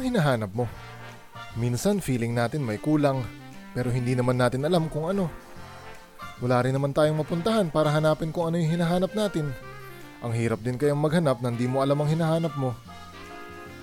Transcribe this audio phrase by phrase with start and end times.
[0.00, 0.64] Ang hinahanap mo?
[1.60, 3.20] Minsan feeling natin may kulang,
[3.76, 5.28] pero hindi naman natin alam kung ano.
[6.40, 9.52] Wala rin naman tayong mapuntahan para hanapin kung ano yung hinahanap natin.
[10.24, 12.72] Ang hirap din kayang maghanap nang di mo alam ang hinahanap mo.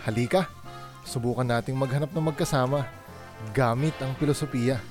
[0.09, 0.49] Halika,
[1.05, 2.89] subukan nating maghanap ng magkasama
[3.53, 4.81] gamit ang filosofiya.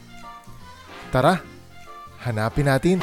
[1.10, 1.42] Tara,
[2.22, 3.02] hanapin natin.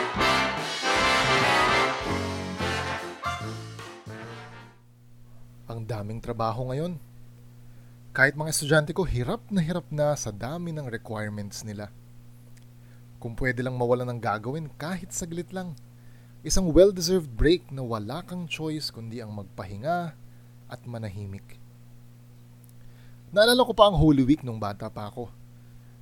[5.68, 7.12] Ang daming trabaho ngayon.
[8.14, 11.90] Kahit mga estudyante ko, hirap na hirap na sa dami ng requirements nila.
[13.18, 15.74] Kung pwede lang mawala ng gagawin kahit saglit lang.
[16.46, 20.14] Isang well-deserved break na wala kang choice kundi ang magpahinga
[20.70, 21.58] at manahimik.
[23.34, 25.34] Naalala ko pa ang Holy Week nung bata pa ako.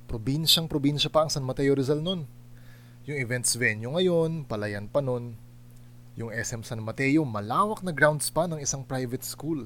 [0.04, 2.28] Probinsyang probinsya pa ang San Mateo Rizal noon.
[3.08, 5.40] Yung events venue ngayon, palayan pa noon.
[6.20, 9.64] Yung SM San Mateo, malawak na grounds pa ng isang private school.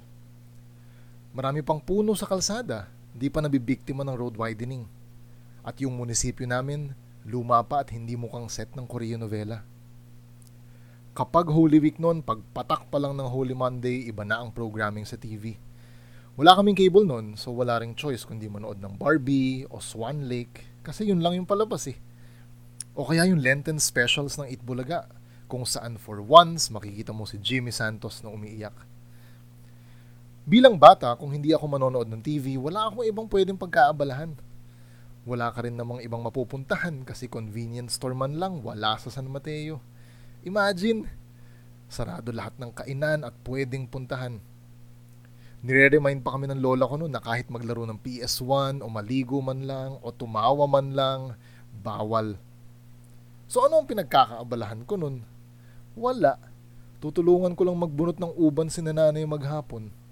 [1.37, 4.89] Marami pang puno sa kalsada, di pa nabibiktima ng road widening.
[5.61, 6.97] At yung munisipyo namin,
[7.29, 9.61] luma pa at hindi mukhang set ng Korean novela.
[11.13, 15.21] Kapag Holy Week noon, pagpatak pa lang ng Holy Monday, iba na ang programming sa
[15.21, 15.61] TV.
[16.41, 20.65] Wala kaming cable noon, so wala ring choice kundi manood ng Barbie o Swan Lake
[20.81, 22.01] kasi yun lang yung palabas eh.
[22.97, 25.05] O kaya yung Lenten specials ng Itbulaga
[25.53, 28.96] kung saan for once makikita mo si Jimmy Santos na umiiyak.
[30.47, 34.31] Bilang bata, kung hindi ako manonood ng TV, wala akong ibang pwedeng pagkaabalahan.
[35.27, 39.83] Wala ka rin namang ibang mapupuntahan kasi convenience store man lang wala sa San Mateo.
[40.47, 41.11] Imagine,
[41.91, 44.39] sarado lahat ng kainan at pwedeng puntahan.
[45.67, 49.67] Nire-remind pa kami ng lola ko noon na kahit maglaro ng PS1 o maligo man
[49.67, 51.35] lang o tumawa man lang,
[51.83, 52.39] bawal.
[53.51, 55.27] So ano ang pinagkakaabalahan ko noon?
[55.99, 56.39] Wala.
[57.03, 60.06] Tutulungan ko lang magbunot ng uban si nanay maghapon.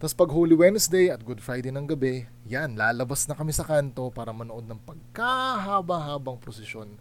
[0.00, 4.08] Tapos pag Holy Wednesday at Good Friday ng gabi, yan, lalabas na kami sa kanto
[4.08, 6.96] para manood ng pagkahaba-habang prosesyon.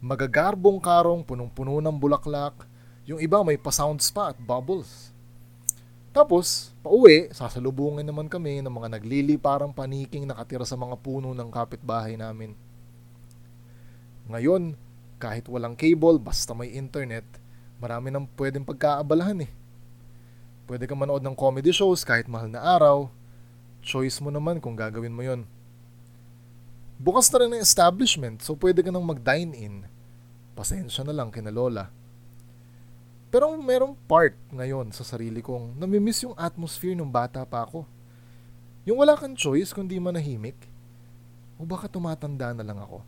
[0.00, 2.56] Magagarbong karong punong-puno ng bulaklak,
[3.04, 5.12] yung iba may pa-sounds pa at bubbles.
[6.16, 11.52] Tapos, pauwi, sasalubungin naman kami ng mga naglili parang paniking nakatira sa mga puno ng
[11.52, 12.56] kapitbahay namin.
[14.32, 14.72] Ngayon,
[15.20, 17.28] kahit walang cable, basta may internet,
[17.76, 19.52] marami nang pwedeng pagkaabalahan eh.
[20.72, 23.12] Pwede kang manood ng comedy shows kahit mahal na araw.
[23.84, 25.44] Choice mo naman kung gagawin mo yon.
[26.96, 29.84] Bukas na rin ang establishment, so pwede ka nang mag-dine in.
[30.56, 31.92] Pasensya na lang kina lola
[33.32, 37.88] pero merong part ngayon sa sarili kong namimiss yung atmosphere nung bata pa ako.
[38.84, 40.68] Yung wala kang choice kundi manahimik.
[41.56, 43.00] O baka tumatanda na lang ako.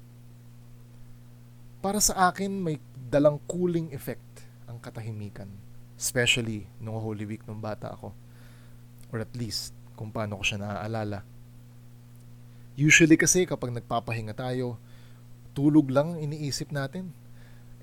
[1.84, 2.81] Para sa akin, may
[3.12, 5.52] dalang cooling effect ang katahimikan.
[5.94, 8.15] Especially nung Holy Week nung bata ako.
[9.15, 11.22] Or at least, kung paano ko siya naaalala.
[12.75, 14.78] Usually kasi kapag nagpapahinga tayo,
[15.55, 17.15] tulog lang iniisip natin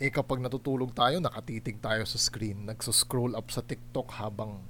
[0.01, 4.66] eh kapag natutulog tayo, nakatitig tayo sa screen, nagso-scroll up sa TikTok habang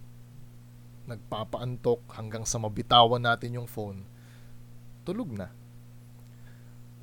[1.07, 4.03] nagpapaantok hanggang sa mabitawan natin yung phone,
[5.07, 5.47] tulog na.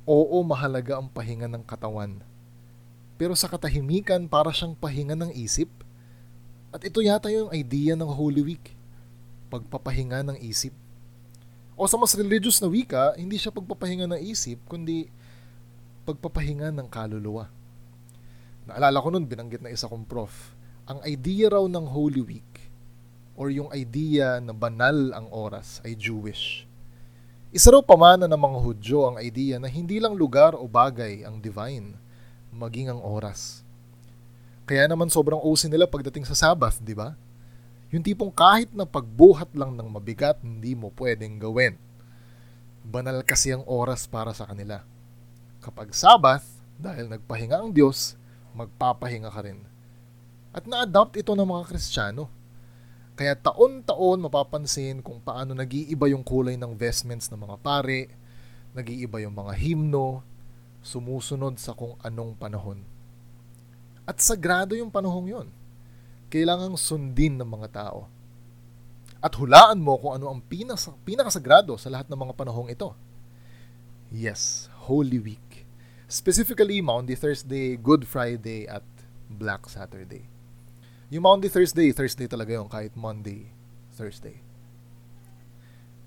[0.05, 2.21] Oo, mahalaga ang pahinga ng katawan.
[3.17, 5.69] Pero sa katahimikan, para siyang pahinga ng isip.
[6.69, 8.77] At ito yata yung idea ng Holy Week.
[9.49, 10.73] Pagpapahinga ng isip.
[11.73, 15.07] O sa mas religious na wika, hindi siya pagpapahinga ng isip, kundi
[16.03, 17.47] pagpapahinga ng kaluluwa.
[18.69, 20.53] Naalala ko nun, binanggit na isa kong prof.
[20.85, 22.53] Ang idea raw ng Holy Week
[23.39, 26.67] or yung idea na banal ang oras ay Jewish.
[27.49, 31.41] Isa raw pamana ng mga Hudyo ang idea na hindi lang lugar o bagay ang
[31.41, 31.97] divine,
[32.53, 33.65] maging ang oras.
[34.69, 37.17] Kaya naman sobrang OC nila pagdating sa Sabbath, di ba?
[37.89, 41.73] Yung tipong kahit na pagbuhat lang ng mabigat, hindi mo pwedeng gawin.
[42.85, 44.85] Banal kasi ang oras para sa kanila.
[45.57, 46.45] Kapag Sabbath,
[46.77, 48.13] dahil nagpahinga ang Diyos,
[48.53, 49.65] magpapahinga ka rin.
[50.53, 52.29] At na-adopt ito ng mga Kristiyano.
[53.17, 58.13] Kaya taon-taon mapapansin kung paano nag-iiba yung kulay ng vestments ng mga pare,
[58.77, 60.21] nag-iiba yung mga himno,
[60.85, 62.98] sumusunod sa kung anong panahon.
[64.09, 65.47] At sagrado yung panahong yon.
[66.33, 68.09] Kailangang sundin ng mga tao.
[69.21, 72.97] At hulaan mo kung ano ang pinas- pinakasagrado sa lahat ng mga panahong ito.
[74.09, 75.69] Yes, Holy Week.
[76.09, 78.81] Specifically, Maundy Thursday, Good Friday, at
[79.29, 80.25] Black Saturday.
[81.13, 83.53] Yung Maundy Thursday, Thursday talaga yung kahit Monday,
[83.93, 84.41] Thursday.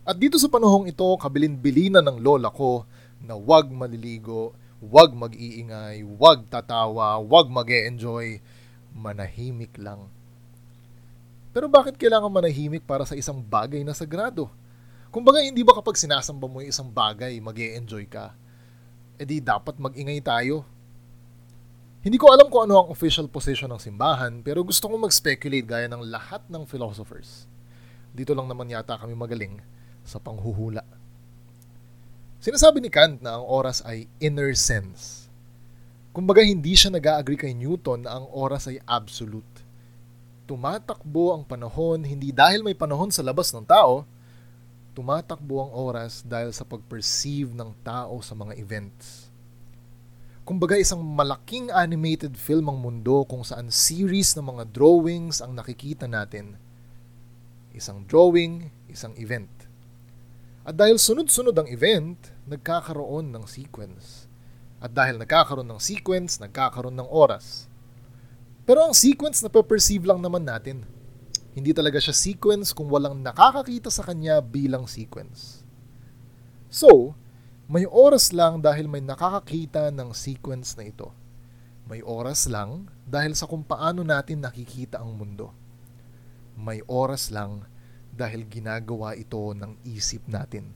[0.02, 2.82] At dito sa panahong ito, kabilin-bilina ng lola ko
[3.22, 8.43] na wag maliligo, wag mag-iingay, wag tatawa, wag mag enjoy
[8.90, 10.11] manahimik lang.
[11.55, 14.50] Pero bakit kailangan manahimik para sa isang bagay na sagrado?
[15.12, 18.34] Kumbaga, hindi ba kapag sinasamba mo yung isang bagay, mag enjoy ka?
[19.20, 20.64] E di dapat magingay tayo.
[22.02, 25.87] Hindi ko alam kung ano ang official position ng simbahan, pero gusto kong mag-speculate gaya
[25.87, 27.46] ng lahat ng philosophers.
[28.11, 29.62] Dito lang naman yata kami magaling
[30.02, 30.82] sa panghuhula.
[32.43, 35.31] Sinasabi ni Kant na ang oras ay inner sense.
[36.11, 39.62] Kumbaga hindi siya nag-agree kay Newton na ang oras ay absolute.
[40.50, 44.03] Tumatakbo ang panahon hindi dahil may panahon sa labas ng tao,
[44.91, 49.31] tumatakbo ang oras dahil sa pag-perceive ng tao sa mga events.
[50.43, 56.11] Kumbaga isang malaking animated film ang mundo kung saan series ng mga drawings ang nakikita
[56.11, 56.59] natin.
[57.71, 59.71] Isang drawing, isang event.
[60.62, 64.31] At dahil sunod-sunod ang event, nagkakaroon ng sequence.
[64.79, 67.67] At dahil nagkakaroon ng sequence, nagkakaroon ng oras.
[68.62, 70.87] Pero ang sequence na perceive lang naman natin
[71.53, 75.61] hindi talaga siya sequence kung walang nakakakita sa kanya bilang sequence.
[76.73, 77.12] So,
[77.69, 81.12] may oras lang dahil may nakakakita ng sequence na ito.
[81.85, 85.53] May oras lang dahil sa kung paano natin nakikita ang mundo.
[86.56, 87.69] May oras lang
[88.12, 90.69] dahil ginagawa ito ng isip natin.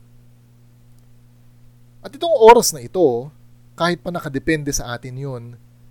[2.01, 3.29] At itong oras na ito,
[3.77, 5.45] kahit pa nakadepende sa atin yun,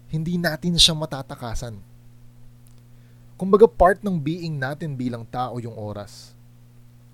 [0.09, 1.77] hindi natin siya matatakasan
[3.35, 6.31] Kumbaga part ng being natin bilang tao yung oras.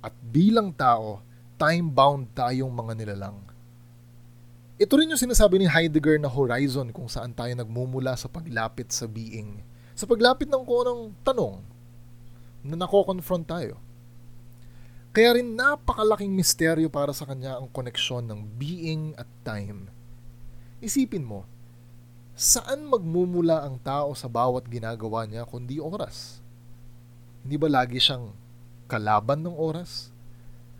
[0.05, 1.17] At bilang tao,
[1.57, 3.41] time-bound tayong mga nilalang.
[4.77, 9.09] Ito rin yung sinasabi ni Heidegger na horizon kung saan tayo nagmumula sa paglapit sa
[9.09, 9.65] being.
[9.97, 11.57] Sa paglapit ng kunang tanong
[12.69, 13.81] na nako-confront tayo.
[15.11, 19.91] Kaya rin napakalaking misteryo para sa kanya ang koneksyon ng being at time.
[20.79, 21.43] Isipin mo,
[22.31, 26.39] saan magmumula ang tao sa bawat ginagawa niya kundi oras?
[27.43, 28.31] Hindi ba lagi siyang
[28.87, 30.15] kalaban ng oras?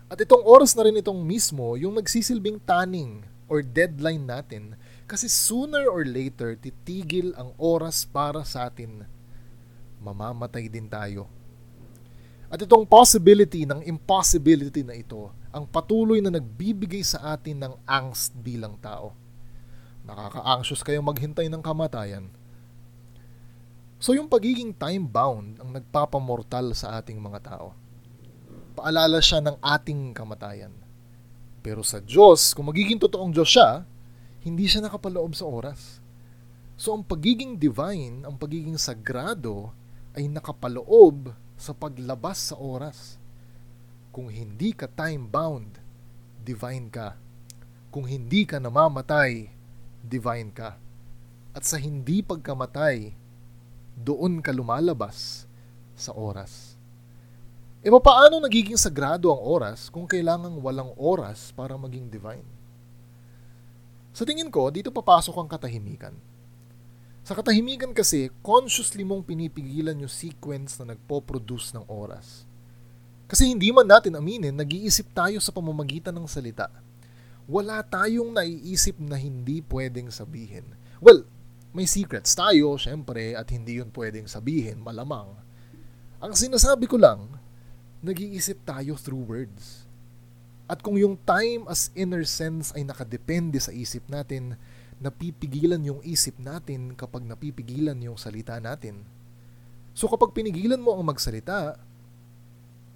[0.08, 5.92] At itong oras na rin itong mismo yung nagsisilbing taning or deadline natin kasi sooner
[5.92, 9.04] or later titigil ang oras para sa atin.
[10.00, 11.28] Mamamatay din tayo.
[12.52, 18.36] At itong possibility ng impossibility na ito ang patuloy na nagbibigay sa atin ng angst
[18.36, 19.16] bilang tao
[20.02, 22.26] Nakaka-anxious kayong maghintay ng kamatayan.
[24.02, 27.70] So yung pagiging time-bound ang nagpapamortal sa ating mga tao.
[28.74, 30.74] Paalala siya ng ating kamatayan.
[31.62, 33.86] Pero sa Diyos, kung magiging totoong Diyos siya,
[34.42, 36.02] hindi siya nakapaloob sa oras.
[36.74, 39.70] So ang pagiging divine, ang pagiging sagrado,
[40.18, 41.30] ay nakapaloob
[41.62, 43.22] sa paglabas sa oras.
[44.10, 45.78] Kung hindi ka time-bound,
[46.42, 47.14] divine ka.
[47.94, 49.46] Kung hindi ka namamatay,
[50.02, 50.74] divine ka.
[51.54, 53.14] At sa hindi pagkamatay,
[53.94, 55.46] doon ka lumalabas
[55.94, 56.74] sa oras.
[57.82, 62.46] E paano nagiging sagrado ang oras kung kailangang walang oras para maging divine?
[64.10, 66.14] Sa tingin ko, dito papasok ang katahimikan.
[67.22, 72.46] Sa katahimikan kasi, consciously mong pinipigilan yung sequence na nagpo-produce ng oras.
[73.30, 76.68] Kasi hindi man natin aminin, nag-iisip tayo sa pamamagitan ng salita
[77.50, 80.66] wala tayong naiisip na hindi pwedeng sabihin.
[81.02, 81.26] Well,
[81.74, 85.34] may secrets tayo, syempre, at hindi yun pwedeng sabihin, malamang.
[86.22, 87.26] Ang sinasabi ko lang,
[88.04, 89.84] nag-iisip tayo through words.
[90.70, 94.54] At kung yung time as inner sense ay nakadepende sa isip natin,
[95.02, 99.02] napipigilan yung isip natin kapag napipigilan yung salita natin.
[99.98, 101.74] So kapag pinigilan mo ang magsalita,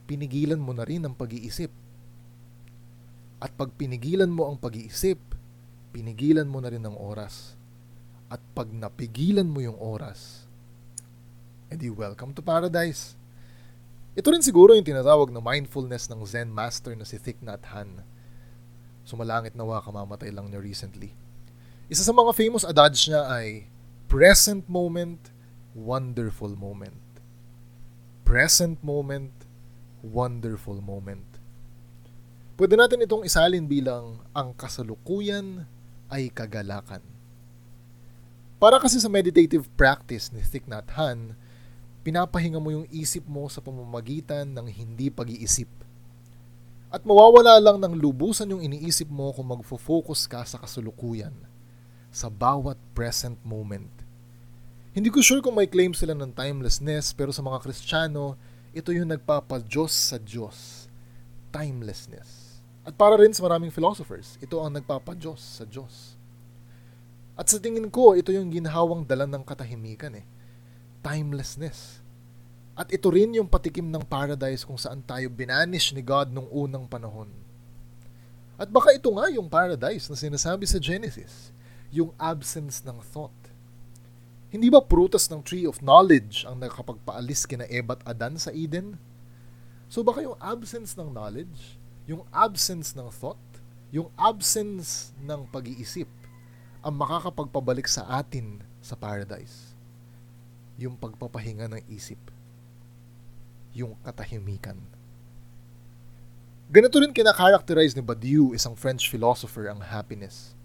[0.06, 1.68] pinigilan mo na rin ang pag-iisip.
[3.42, 5.18] At pag pinigilan mo ang pag-iisip,
[5.90, 7.58] pinigilan mo na rin ang oras.
[8.30, 10.46] At pag napigilan mo yung oras,
[11.68, 13.18] edi welcome to paradise.
[14.16, 18.00] Ito rin siguro yung tinatawag na mindfulness ng Zen master na si Thich Nhat Hanh.
[19.04, 21.25] Sumalangit nawa kamamatay lang niya recently.
[21.86, 23.70] Isa sa mga famous adage niya ay,
[24.10, 25.30] present moment,
[25.70, 26.98] wonderful moment.
[28.26, 29.30] Present moment,
[30.02, 31.22] wonderful moment.
[32.58, 35.62] Pwede natin itong isalin bilang ang kasalukuyan
[36.10, 37.06] ay kagalakan.
[38.58, 41.38] Para kasi sa meditative practice ni Thich Nhat Hanh,
[42.02, 45.70] pinapahinga mo yung isip mo sa pamamagitan ng hindi pag-iisip.
[46.90, 51.34] At mawawala lang ng lubusan yung iniisip mo kung magfo-focus ka sa kasulukuyan,
[52.16, 53.92] sa bawat present moment.
[54.96, 58.40] Hindi ko sure kung may claim sila ng timelessness pero sa mga Kristiyano,
[58.72, 60.88] ito yung nagpapa-Diyos sa Diyos.
[61.52, 62.46] Timelessness.
[62.86, 66.16] At para rin sa maraming philosophers, ito ang nagpapadyos sa Diyos.
[67.36, 70.24] At sa tingin ko, ito yung ginhawang dala ng katahimikan eh.
[71.04, 72.00] Timelessness.
[72.78, 76.86] At ito rin yung patikim ng paradise kung saan tayo binanish ni God nung unang
[76.86, 77.28] panahon.
[78.56, 81.52] At baka ito nga yung paradise na sinasabi sa Genesis,
[81.96, 83.32] yung absence ng thought.
[84.52, 89.00] Hindi ba prutas ng tree of knowledge ang nakapagpaalis kina Eva at Adan sa Eden?
[89.88, 93.40] So baka yung absence ng knowledge, yung absence ng thought,
[93.88, 96.10] yung absence ng pag-iisip
[96.84, 99.74] ang makakapagpabalik sa atin sa paradise.
[100.76, 102.20] Yung pagpapahinga ng isip.
[103.72, 104.78] Yung katahimikan.
[106.66, 110.55] Ganito rin kinakarakterize ni Badiou, isang French philosopher, ang happiness.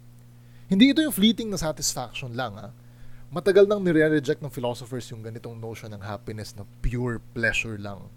[0.71, 2.55] Hindi ito yung fleeting na satisfaction lang.
[2.55, 2.71] Ha?
[3.27, 8.07] Matagal nang nire-reject ng philosophers yung ganitong notion ng happiness na pure pleasure lang.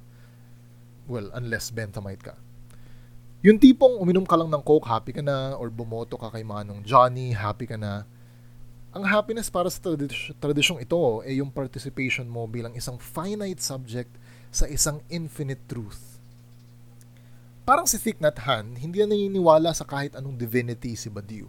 [1.10, 2.38] Well, unless benthamite ka.
[3.42, 6.86] Yung tipong uminom ka lang ng coke, happy ka na, or bumoto ka kay Manong
[6.86, 8.06] Johnny, happy ka na.
[8.94, 14.14] Ang happiness para sa tradis- tradisyong ito ay yung participation mo bilang isang finite subject
[14.54, 16.14] sa isang infinite truth
[17.64, 21.48] Parang si Thich Nhat Hanh, hindi na naniniwala sa kahit anong divinity si Badiou.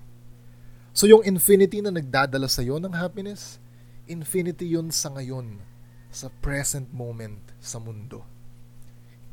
[0.95, 3.59] So yung infinity na nagdadala sa iyo ng happiness,
[4.07, 5.59] infinity yun sa ngayon,
[6.07, 8.23] sa present moment sa mundo.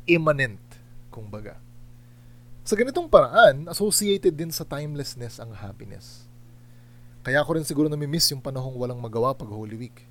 [0.03, 0.59] Immanent,
[1.07, 1.55] kumbaga.
[2.67, 6.27] Sa ganitong paraan, associated din sa timelessness ang happiness.
[7.23, 10.03] Kaya ko rin siguro nami-miss yung panahong walang magawa pag Holy Week.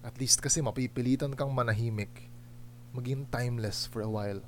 [0.00, 2.32] At least kasi mapipilitan kang manahimik,
[2.96, 4.40] maging timeless for a while.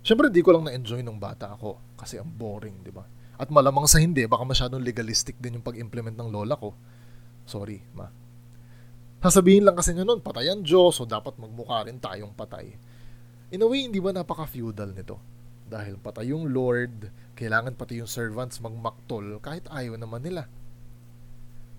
[0.00, 3.04] Siyempre, di ko lang na-enjoy nung bata ako kasi ang boring, di ba?
[3.40, 6.76] At malamang sa hindi, baka masyadong legalistic din yung pag-implement ng lola ko.
[7.48, 8.12] Sorry, ma.
[9.24, 12.76] Sasabihin lang kasi nyo nun, patay ang Diyos, so dapat magmukha rin tayong patay.
[13.48, 15.16] In a way, hindi ba napaka-feudal nito?
[15.64, 20.44] Dahil patay yung Lord, kailangan pati yung servants magmaktol kahit ayaw naman nila.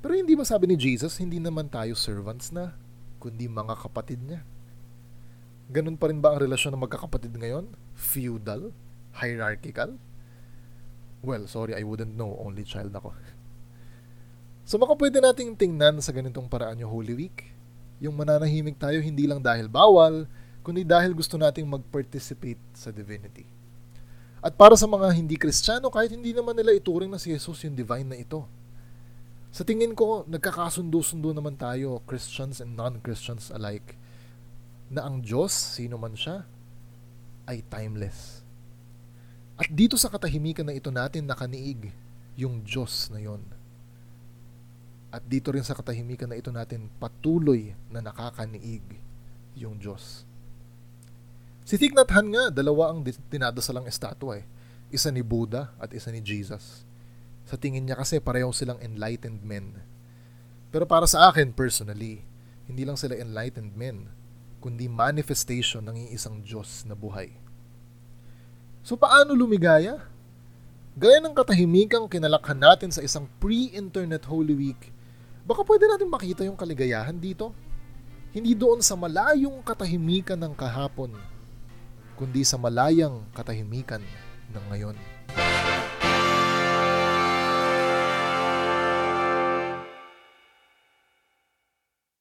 [0.01, 2.74] Pero hindi ba sabi ni Jesus, hindi naman tayo servants na,
[3.22, 4.41] kundi mga kapatid niya.
[5.70, 7.70] Ganun pa rin ba ang relasyon ng magkakapatid ngayon?
[7.94, 8.74] Feudal?
[9.13, 10.01] Hierarchical?
[11.21, 12.33] Well, sorry, I wouldn't know.
[12.41, 13.13] Only child ako.
[14.65, 17.53] So baka pwede nating tingnan sa ganitong paraan yung Holy Week.
[18.01, 20.25] Yung mananahimik tayo hindi lang dahil bawal,
[20.65, 23.45] kundi dahil gusto nating mag-participate sa divinity.
[24.41, 27.77] At para sa mga hindi kristyano, kahit hindi naman nila ituring na si Jesus yung
[27.77, 28.41] divine na ito.
[29.53, 33.99] Sa tingin ko, nagkakasundo-sundo naman tayo, Christians and non-Christians alike,
[34.89, 36.41] na ang Diyos, sino man siya,
[37.45, 38.40] ay timeless.
[39.62, 41.94] At dito sa katahimikan na ito natin nakaniig
[42.34, 43.46] yung Diyos na yon.
[45.13, 48.82] At dito rin sa katahimikan na ito natin patuloy na nakakaniig
[49.53, 50.25] yung Diyos.
[51.62, 54.50] Si Thich Nhat nga, dalawa ang dinadasalang estatwa eh.
[54.89, 56.82] Isa ni Buddha at isa ni Jesus.
[57.46, 59.77] Sa tingin niya kasi pareho silang enlightened men.
[60.74, 62.25] Pero para sa akin personally,
[62.65, 64.10] hindi lang sila enlightened men
[64.58, 67.30] kundi manifestation ng isang Diyos na buhay.
[68.81, 70.01] So paano lumigaya?
[70.97, 74.89] Gaya ng katahimikang kinalakhan natin sa isang pre-internet Holy Week,
[75.45, 77.53] baka pwede natin makita yung kaligayahan dito.
[78.33, 81.13] Hindi doon sa malayong katahimikan ng kahapon,
[82.17, 84.01] kundi sa malayang katahimikan
[84.50, 84.97] ng ngayon.